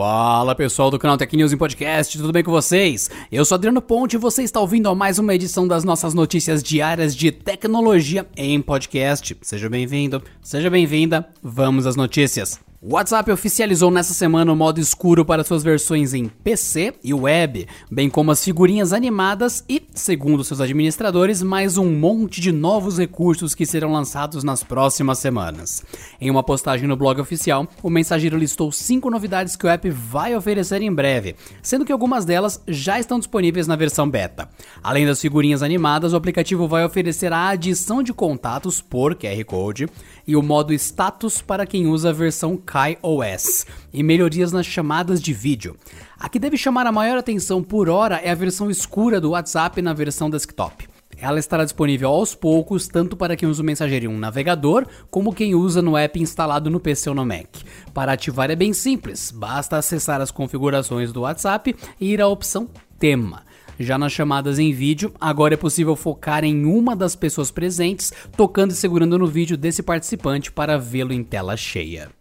[0.00, 3.10] Fala pessoal do canal Tech News em Podcast, tudo bem com vocês?
[3.30, 6.62] Eu sou Adriano Ponte e você está ouvindo a mais uma edição das nossas notícias
[6.62, 9.36] diárias de tecnologia em podcast.
[9.42, 12.69] Seja bem-vindo, seja bem-vinda, vamos às notícias.
[12.82, 17.68] O WhatsApp oficializou nessa semana o modo escuro para suas versões em PC e web,
[17.90, 23.54] bem como as figurinhas animadas e, segundo seus administradores, mais um monte de novos recursos
[23.54, 25.84] que serão lançados nas próximas semanas.
[26.18, 30.34] Em uma postagem no blog oficial, o mensageiro listou cinco novidades que o app vai
[30.34, 34.48] oferecer em breve, sendo que algumas delas já estão disponíveis na versão beta.
[34.82, 39.86] Além das figurinhas animadas, o aplicativo vai oferecer a adição de contatos por QR Code
[40.26, 45.32] e o modo status para quem usa a versão KaiOS e melhorias nas chamadas de
[45.32, 45.76] vídeo.
[46.16, 49.82] A que deve chamar a maior atenção por hora é a versão escura do WhatsApp
[49.82, 50.88] na versão desktop.
[51.18, 55.34] Ela estará disponível aos poucos, tanto para quem usa o mensageiro em um navegador, como
[55.34, 57.48] quem usa no app instalado no PC ou no Mac.
[57.92, 62.68] Para ativar é bem simples, basta acessar as configurações do WhatsApp e ir à opção
[63.00, 63.42] Tema.
[63.80, 68.70] Já nas chamadas em vídeo, agora é possível focar em uma das pessoas presentes, tocando
[68.70, 72.19] e segurando no vídeo desse participante para vê-lo em tela cheia.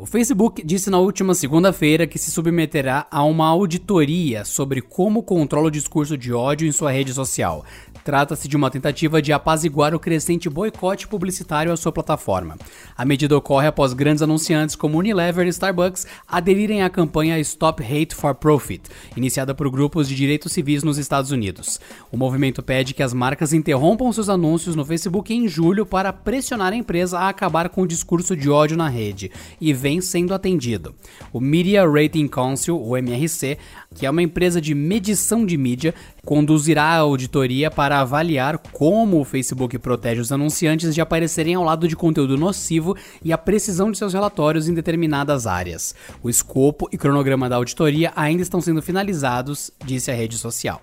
[0.00, 5.66] O Facebook disse na última segunda-feira que se submeterá a uma auditoria sobre como controla
[5.66, 7.64] o discurso de ódio em sua rede social.
[8.04, 12.56] Trata-se de uma tentativa de apaziguar o crescente boicote publicitário à sua plataforma.
[12.96, 18.14] A medida ocorre após grandes anunciantes como Unilever e Starbucks aderirem à campanha Stop Hate
[18.14, 18.82] for Profit,
[19.16, 21.80] iniciada por grupos de direitos civis nos Estados Unidos.
[22.12, 26.72] O movimento pede que as marcas interrompam seus anúncios no Facebook em julho para pressionar
[26.72, 29.30] a empresa a acabar com o discurso de ódio na rede
[29.60, 30.94] e vem sendo atendido.
[31.32, 33.56] O Media Rating Council, o MRC,
[33.94, 35.94] que é uma empresa de medição de mídia,
[36.26, 41.88] conduzirá a auditoria para avaliar como o Facebook protege os anunciantes de aparecerem ao lado
[41.88, 42.94] de conteúdo nocivo
[43.24, 45.94] e a precisão de seus relatórios em determinadas áreas.
[46.22, 50.82] O escopo e cronograma da auditoria ainda estão sendo finalizados, disse a rede social.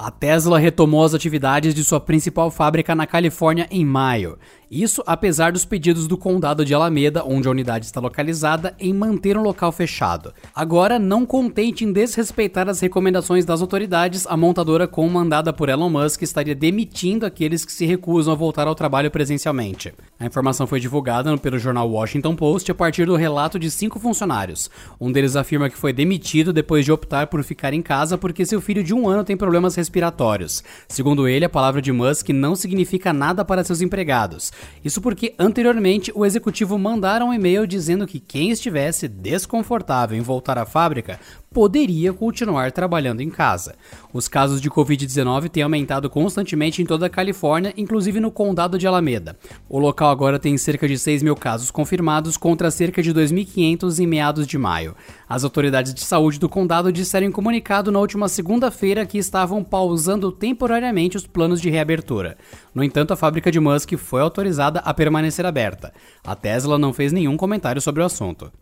[0.00, 4.38] A Tesla retomou as atividades de sua principal fábrica na Califórnia em maio.
[4.70, 9.34] Isso apesar dos pedidos do condado de Alameda, onde a unidade está localizada, em manter
[9.36, 10.34] um local fechado.
[10.54, 16.20] Agora, não contente em desrespeitar as recomendações das autoridades, a montadora comandada por Elon Musk
[16.20, 19.94] estaria demitindo aqueles que se recusam a voltar ao trabalho presencialmente.
[20.20, 24.70] A informação foi divulgada pelo jornal Washington Post a partir do relato de cinco funcionários.
[25.00, 28.60] Um deles afirma que foi demitido depois de optar por ficar em casa porque seu
[28.60, 30.62] filho de um ano tem problemas respiratórios.
[30.88, 34.52] Segundo ele, a palavra de Musk não significa nada para seus empregados.
[34.84, 40.58] Isso porque anteriormente o executivo mandara um e-mail dizendo que quem estivesse desconfortável em voltar
[40.58, 41.18] à fábrica
[41.52, 43.74] poderia continuar trabalhando em casa.
[44.12, 48.86] Os casos de Covid-19 têm aumentado constantemente em toda a Califórnia, inclusive no condado de
[48.86, 49.36] Alameda.
[49.68, 54.06] O local agora tem cerca de 6 mil casos confirmados contra cerca de 2.500 em
[54.06, 54.94] meados de maio.
[55.28, 60.30] As autoridades de saúde do condado disseram em comunicado na última segunda-feira que estavam pausando
[60.30, 62.36] temporariamente os planos de reabertura.
[62.74, 65.92] No entanto, a fábrica de Musk foi autorizada a permanecer aberta.
[66.24, 68.52] A Tesla não fez nenhum comentário sobre o assunto.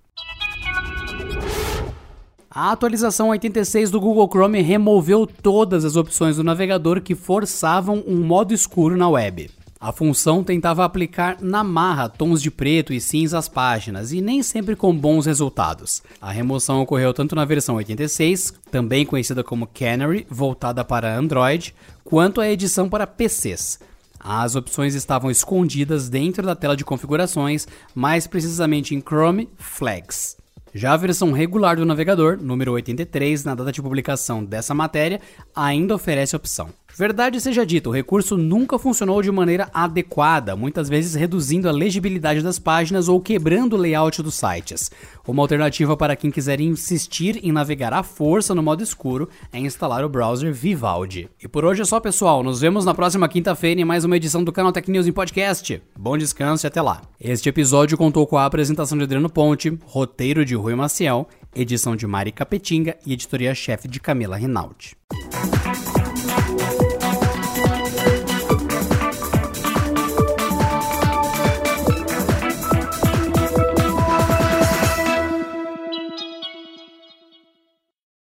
[2.58, 8.16] A atualização 86 do Google Chrome removeu todas as opções do navegador que forçavam um
[8.24, 9.50] modo escuro na web.
[9.78, 14.42] A função tentava aplicar na marra tons de preto e cinza às páginas e nem
[14.42, 16.02] sempre com bons resultados.
[16.18, 22.40] A remoção ocorreu tanto na versão 86, também conhecida como Canary, voltada para Android, quanto
[22.40, 23.80] a edição para PCs.
[24.18, 30.38] As opções estavam escondidas dentro da tela de configurações, mais precisamente em Chrome Flags.
[30.76, 35.23] Já a versão regular do navegador, número 83, na data de publicação dessa matéria,
[35.55, 36.69] ainda oferece opção.
[36.98, 42.40] Verdade seja dita, o recurso nunca funcionou de maneira adequada, muitas vezes reduzindo a legibilidade
[42.40, 44.90] das páginas ou quebrando o layout dos sites.
[45.28, 50.06] Uma alternativa para quem quiser insistir em navegar à força no modo escuro é instalar
[50.06, 51.28] o browser Vivaldi.
[51.38, 52.43] E por hoje é só, pessoal.
[52.43, 55.82] Nos vemos na próxima quinta-feira em mais uma edição do canal Tech News em podcast.
[55.99, 57.02] Bom descanso e até lá.
[57.20, 62.06] Este episódio contou com a apresentação de Adriano Ponte, roteiro de Rui Maciel, edição de
[62.06, 64.96] Mari Capetinga e editoria-chefe de Camila Rinaldi.